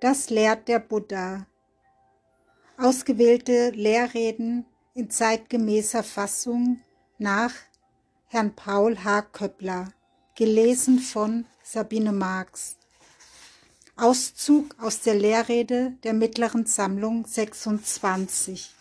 [0.00, 1.46] Das lehrt der Buddha.
[2.76, 6.80] Ausgewählte Lehrreden in zeitgemäßer Fassung
[7.18, 7.52] nach
[8.26, 9.22] Herrn Paul H.
[9.22, 9.92] Köppler,
[10.34, 12.76] gelesen von Sabine Marx.
[13.96, 18.74] Auszug aus der Lehrrede der mittleren Sammlung 26.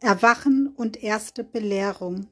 [0.00, 2.28] Erwachen und erste Belehrung.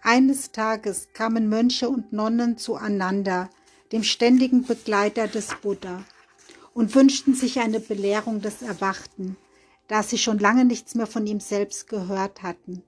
[0.00, 3.50] Eines Tages kamen Mönche und Nonnen zueinander,
[3.92, 6.02] dem ständigen Begleiter des Buddha,
[6.74, 9.36] und wünschten sich eine Belehrung des Erwachten,
[9.88, 12.82] da sie schon lange nichts mehr von ihm selbst gehört hatten.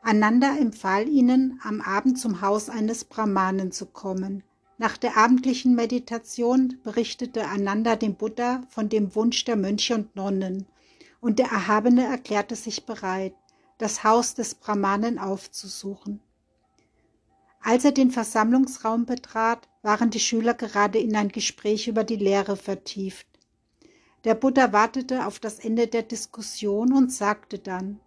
[0.00, 4.42] Ananda empfahl ihnen, am Abend zum Haus eines Brahmanen zu kommen.
[4.78, 10.66] Nach der abendlichen Meditation berichtete Ananda dem Buddha von dem Wunsch der Mönche und Nonnen,
[11.20, 13.34] und der Erhabene erklärte sich bereit,
[13.78, 16.20] das Haus des Brahmanen aufzusuchen.
[17.62, 22.56] Als er den Versammlungsraum betrat, waren die Schüler gerade in ein Gespräch über die Lehre
[22.56, 23.26] vertieft.
[24.24, 28.00] Der Buddha wartete auf das Ende der Diskussion und sagte dann,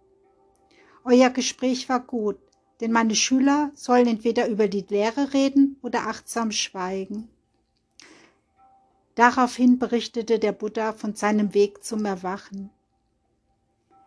[1.04, 2.38] Euer Gespräch war gut,
[2.80, 7.28] denn meine Schüler sollen entweder über die Lehre reden oder achtsam schweigen.
[9.14, 12.70] Daraufhin berichtete der Buddha von seinem Weg zum Erwachen.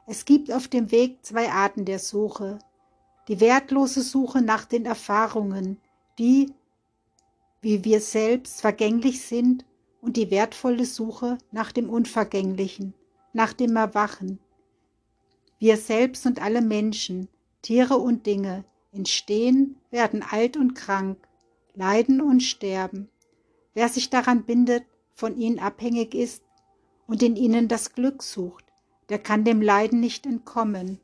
[0.05, 2.59] Es gibt auf dem Weg zwei Arten der Suche.
[3.29, 5.77] Die wertlose Suche nach den Erfahrungen,
[6.17, 6.51] die,
[7.61, 9.65] wie wir selbst, vergänglich sind,
[10.01, 12.95] und die wertvolle Suche nach dem Unvergänglichen,
[13.33, 14.39] nach dem Erwachen.
[15.59, 17.27] Wir selbst und alle Menschen,
[17.61, 21.19] Tiere und Dinge entstehen, werden alt und krank,
[21.75, 23.09] leiden und sterben.
[23.75, 26.41] Wer sich daran bindet, von ihnen abhängig ist
[27.05, 28.65] und in ihnen das Glück sucht,
[29.09, 30.99] der kann dem Leiden nicht entkommen.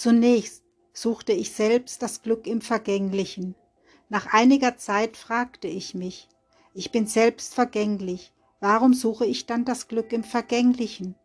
[0.00, 3.54] Zunächst suchte ich selbst das Glück im Vergänglichen.
[4.08, 6.26] Nach einiger Zeit fragte ich mich,
[6.72, 11.16] ich bin selbst vergänglich, warum suche ich dann das Glück im Vergänglichen?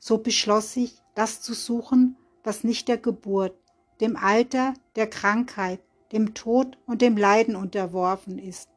[0.00, 3.54] So beschloss ich, das zu suchen, was nicht der Geburt,
[4.00, 5.78] dem Alter, der Krankheit,
[6.10, 8.68] dem Tod und dem Leiden unterworfen ist.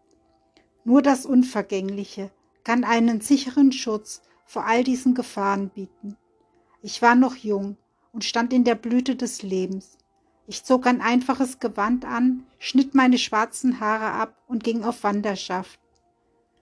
[0.83, 2.29] Nur das Unvergängliche
[2.63, 6.15] kann einen sicheren Schutz vor all diesen Gefahren bieten.
[6.83, 7.77] Ich war noch jung
[8.11, 9.97] und stand in der Blüte des Lebens.
[10.47, 15.79] Ich zog ein einfaches Gewand an, schnitt meine schwarzen Haare ab und ging auf Wanderschaft.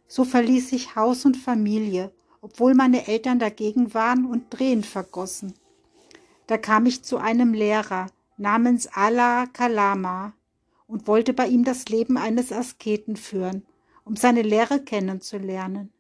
[0.07, 2.11] So verließ ich Haus und Familie,
[2.41, 5.53] obwohl meine Eltern dagegen waren und Tränen vergossen.
[6.47, 8.07] Da kam ich zu einem Lehrer
[8.37, 10.33] namens Allah Kalama
[10.87, 13.65] und wollte bei ihm das Leben eines Asketen führen,
[14.03, 15.91] um seine Lehre kennenzulernen.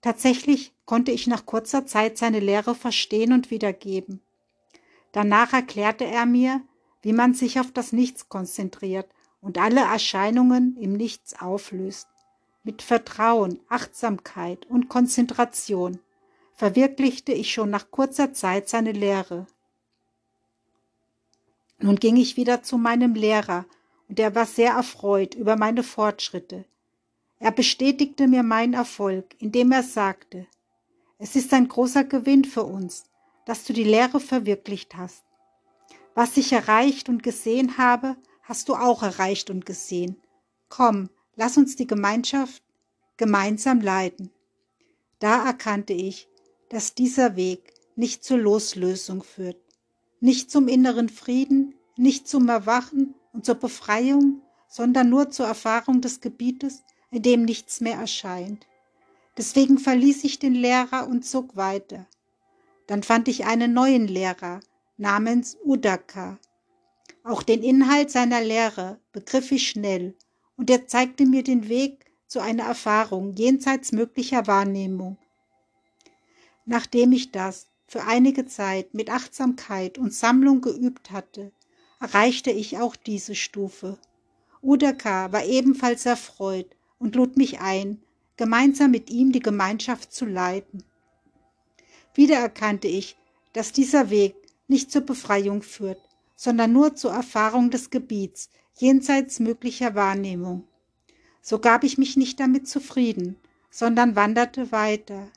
[0.00, 4.20] Tatsächlich konnte ich nach kurzer Zeit seine Lehre verstehen und wiedergeben.
[5.12, 6.62] Danach erklärte er mir,
[7.02, 9.08] wie man sich auf das Nichts konzentriert
[9.40, 12.08] und alle Erscheinungen im Nichts auflöst.
[12.64, 15.98] Mit Vertrauen, Achtsamkeit und Konzentration
[16.54, 19.46] verwirklichte ich schon nach kurzer Zeit seine Lehre.
[21.78, 23.66] Nun ging ich wieder zu meinem Lehrer,
[24.08, 26.64] und er war sehr erfreut über meine Fortschritte.
[27.38, 30.46] Er bestätigte mir meinen Erfolg, indem er sagte,
[31.18, 33.04] es ist ein großer Gewinn für uns,
[33.46, 35.24] dass du die Lehre verwirklicht hast.
[36.14, 40.20] Was ich erreicht und gesehen habe, hast du auch erreicht und gesehen.
[40.68, 42.62] Komm, lass uns die Gemeinschaft
[43.16, 44.30] gemeinsam leiten.
[45.18, 46.28] Da erkannte ich,
[46.68, 49.60] dass dieser Weg nicht zur Loslösung führt,
[50.20, 56.20] nicht zum inneren Frieden, nicht zum Erwachen und zur Befreiung, sondern nur zur Erfahrung des
[56.20, 58.66] Gebietes, in dem nichts mehr erscheint.
[59.36, 62.06] Deswegen verließ ich den Lehrer und zog weiter.
[62.86, 64.60] Dann fand ich einen neuen Lehrer
[64.96, 66.38] namens Udaka.
[67.24, 70.14] Auch den Inhalt seiner Lehre begriff ich schnell,
[70.56, 75.18] und er zeigte mir den Weg zu einer Erfahrung jenseits möglicher Wahrnehmung.
[76.64, 81.52] Nachdem ich das für einige Zeit mit Achtsamkeit und Sammlung geübt hatte,
[82.00, 83.98] erreichte ich auch diese Stufe.
[84.62, 88.00] Udaka war ebenfalls erfreut und lud mich ein,
[88.36, 90.84] gemeinsam mit ihm die Gemeinschaft zu leiten.
[92.14, 93.16] Wieder erkannte ich,
[93.52, 94.34] dass dieser Weg
[94.68, 96.00] nicht zur Befreiung führt,
[96.36, 100.64] sondern nur zur Erfahrung des Gebiets, jenseits möglicher Wahrnehmung.
[101.40, 103.36] So gab ich mich nicht damit zufrieden,
[103.70, 105.28] sondern wanderte weiter.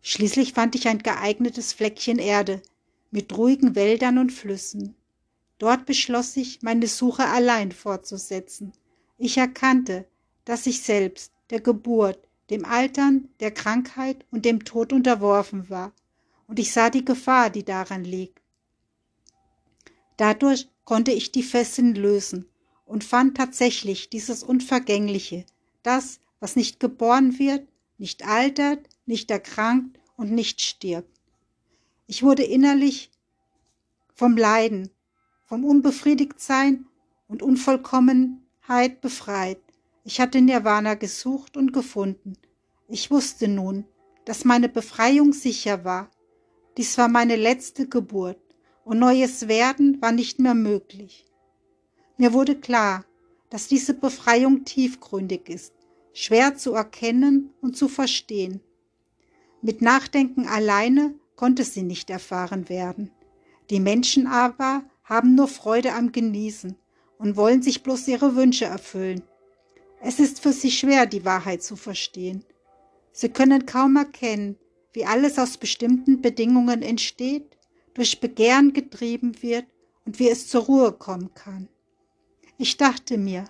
[0.00, 2.60] Schließlich fand ich ein geeignetes Fleckchen Erde
[3.10, 4.94] mit ruhigen Wäldern und Flüssen.
[5.58, 8.72] Dort beschloss ich, meine Suche allein fortzusetzen.
[9.18, 10.06] Ich erkannte,
[10.44, 12.18] dass ich selbst der Geburt,
[12.52, 15.92] dem Altern, der Krankheit und dem Tod unterworfen war,
[16.46, 18.42] und ich sah die Gefahr, die daran liegt.
[20.18, 22.46] Dadurch konnte ich die Fesseln lösen
[22.84, 25.46] und fand tatsächlich dieses Unvergängliche,
[25.82, 27.66] das, was nicht geboren wird,
[27.96, 31.20] nicht altert, nicht erkrankt und nicht stirbt.
[32.06, 33.10] Ich wurde innerlich
[34.14, 34.90] vom Leiden,
[35.46, 36.86] vom Unbefriedigtsein
[37.28, 39.62] und Unvollkommenheit befreit.
[40.04, 42.34] Ich hatte Nirvana gesucht und gefunden.
[42.88, 43.84] Ich wusste nun,
[44.24, 46.10] dass meine Befreiung sicher war.
[46.76, 48.40] Dies war meine letzte Geburt
[48.84, 51.26] und neues Werden war nicht mehr möglich.
[52.16, 53.04] Mir wurde klar,
[53.48, 55.72] dass diese Befreiung tiefgründig ist,
[56.12, 58.60] schwer zu erkennen und zu verstehen.
[59.60, 63.12] Mit Nachdenken alleine konnte sie nicht erfahren werden.
[63.70, 66.76] Die Menschen aber haben nur Freude am Genießen
[67.18, 69.22] und wollen sich bloß ihre Wünsche erfüllen.
[70.04, 72.44] Es ist für sie schwer, die Wahrheit zu verstehen.
[73.12, 74.58] Sie können kaum erkennen,
[74.92, 77.56] wie alles aus bestimmten Bedingungen entsteht,
[77.94, 79.66] durch Begehren getrieben wird
[80.04, 81.68] und wie es zur Ruhe kommen kann.
[82.58, 83.44] Ich dachte mir,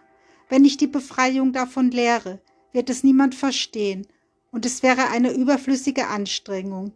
[0.51, 2.41] wenn ich die Befreiung davon lehre,
[2.73, 4.07] wird es niemand verstehen
[4.51, 6.93] und es wäre eine überflüssige Anstrengung.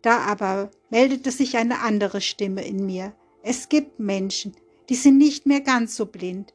[0.00, 3.14] Da aber meldete sich eine andere Stimme in mir.
[3.42, 4.56] Es gibt Menschen,
[4.88, 6.54] die sind nicht mehr ganz so blind.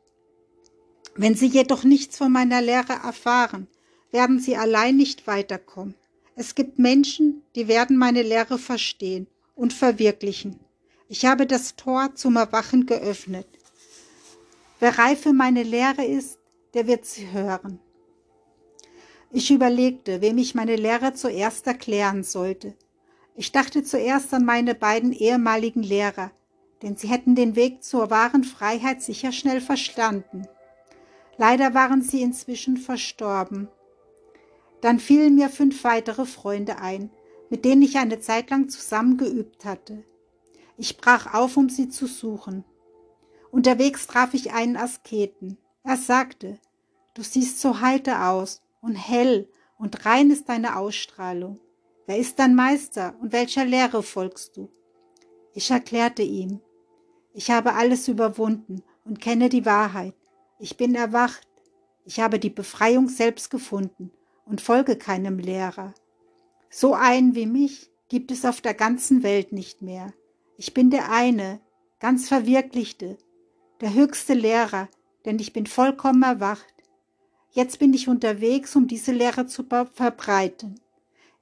[1.16, 3.68] Wenn sie jedoch nichts von meiner Lehre erfahren,
[4.12, 5.96] werden sie allein nicht weiterkommen.
[6.36, 10.60] Es gibt Menschen, die werden meine Lehre verstehen und verwirklichen.
[11.08, 13.48] Ich habe das Tor zum Erwachen geöffnet.
[14.80, 16.40] Wer reif für meine Lehre ist,
[16.74, 17.80] der wird sie hören.
[19.32, 22.76] Ich überlegte, wem ich meine Lehre zuerst erklären sollte.
[23.36, 26.32] Ich dachte zuerst an meine beiden ehemaligen Lehrer,
[26.82, 30.48] denn sie hätten den Weg zur wahren Freiheit sicher schnell verstanden.
[31.38, 33.68] Leider waren sie inzwischen verstorben.
[34.82, 37.10] Dann fielen mir fünf weitere Freunde ein,
[37.50, 40.04] mit denen ich eine Zeit lang zusammen geübt hatte.
[40.78, 42.64] Ich brach auf, um sie zu suchen.
[43.52, 45.58] Unterwegs traf ich einen Asketen.
[45.84, 46.60] Er sagte,
[47.14, 49.48] du siehst so heiter aus und hell
[49.78, 51.60] und rein ist deine Ausstrahlung.
[52.06, 54.70] Wer ist dein Meister und welcher Lehre folgst du?
[55.54, 56.60] Ich erklärte ihm,
[57.34, 60.16] ich habe alles überwunden und kenne die Wahrheit.
[60.64, 61.46] Ich bin erwacht.
[62.06, 64.12] Ich habe die Befreiung selbst gefunden
[64.46, 65.94] und folge keinem Lehrer.
[66.70, 70.14] So einen wie mich gibt es auf der ganzen Welt nicht mehr.
[70.56, 71.60] Ich bin der eine,
[72.00, 73.18] ganz verwirklichte,
[73.82, 74.88] der höchste Lehrer,
[75.26, 76.74] denn ich bin vollkommen erwacht.
[77.52, 80.80] Jetzt bin ich unterwegs, um diese Lehre zu verbreiten.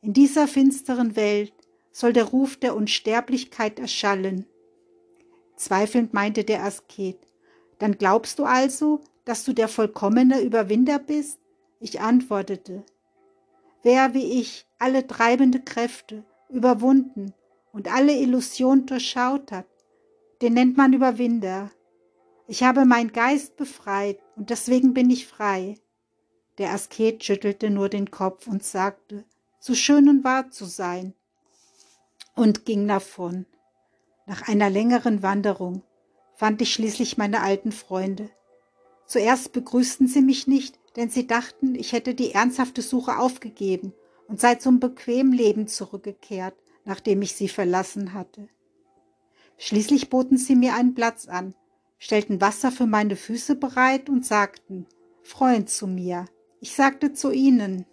[0.02, 1.54] In dieser finsteren Welt
[1.92, 4.48] soll der Ruf der Unsterblichkeit erschallen.
[5.58, 7.20] Zweifelnd meinte der Asket,
[7.78, 11.40] dann glaubst du also, dass du der vollkommene Überwinder bist?
[11.80, 12.84] Ich antwortete,
[13.84, 17.34] wer wie ich alle treibende Kräfte überwunden
[17.72, 19.68] und alle Illusion durchschaut hat,
[20.42, 21.72] den nennt man Überwinder.
[22.48, 25.76] Ich habe mein Geist befreit und deswegen bin ich frei.
[26.58, 29.24] Der Asket schüttelte nur den Kopf und sagte,
[29.60, 31.14] so schön und wahr zu sein,
[32.36, 33.46] und ging davon.
[34.26, 35.84] Nach einer längeren Wanderung
[36.36, 38.30] fand ich schließlich meine alten Freunde.
[39.12, 43.92] Zuerst begrüßten sie mich nicht, denn sie dachten, ich hätte die ernsthafte Suche aufgegeben
[44.30, 46.56] und sei zum bequemen Leben zurückgekehrt,
[46.86, 48.48] nachdem ich sie verlassen hatte.
[49.58, 51.56] Schließlich boten sie mir einen Platz an,
[51.98, 54.86] stellten Wasser für meine Füße bereit und sagten,
[55.24, 56.24] Freund zu mir.
[56.62, 57.86] Ich sagte zu ihnen,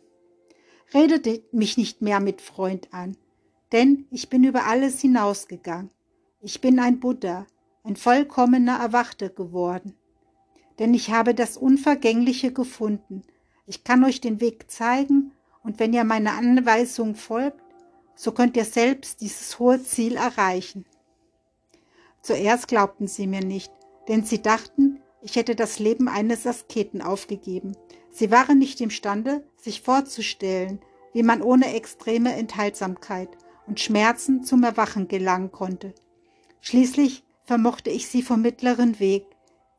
[0.95, 3.17] redete mich nicht mehr mit Freund an,
[3.73, 5.91] denn ich bin über alles hinausgegangen.
[6.41, 7.45] Ich bin ein Buddha,
[7.83, 9.98] ein vollkommener Erwachter geworden.
[10.79, 13.23] Denn ich habe das Unvergängliche gefunden.
[13.67, 15.33] Ich kann euch den Weg zeigen,
[15.63, 17.61] und wenn ihr meiner Anweisung folgt,
[18.15, 20.87] so könnt ihr selbst dieses hohe Ziel erreichen.
[22.23, 23.73] Zuerst glaubten sie mir nicht,
[24.09, 27.77] denn sie dachten, ich hätte das Leben eines Asketen aufgegeben.
[28.11, 30.81] Sie waren nicht imstande, sich vorzustellen,
[31.13, 33.29] wie man ohne extreme Enthaltsamkeit
[33.67, 35.95] und Schmerzen zum Erwachen gelangen konnte.
[36.61, 39.27] Schließlich vermochte ich sie vom mittleren Weg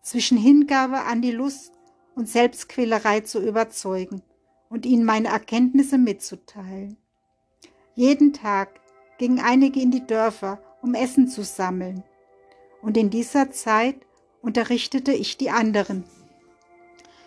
[0.01, 1.73] zwischen Hingabe an die Lust
[2.15, 4.21] und Selbstquälerei zu überzeugen
[4.69, 6.97] und ihnen meine Erkenntnisse mitzuteilen.
[7.95, 8.79] Jeden Tag
[9.17, 12.03] gingen einige in die Dörfer, um Essen zu sammeln,
[12.81, 13.97] und in dieser Zeit
[14.41, 16.05] unterrichtete ich die anderen.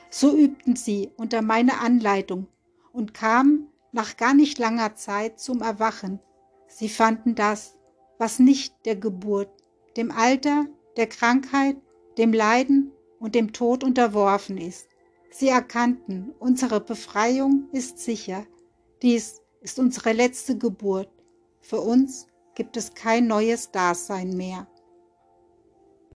[0.08, 2.46] So übten sie unter meiner Anleitung
[2.92, 6.20] und kamen nach gar nicht langer Zeit zum Erwachen.
[6.68, 7.76] Sie fanden das,
[8.18, 9.50] was nicht der Geburt,
[9.96, 11.76] dem Alter, der Krankheit,
[12.18, 14.88] dem Leiden und dem Tod unterworfen ist.
[15.30, 18.46] Sie erkannten, unsere Befreiung ist sicher.
[19.00, 21.08] Dies ist unsere letzte Geburt.
[21.60, 24.66] Für uns gibt es kein neues Dasein mehr.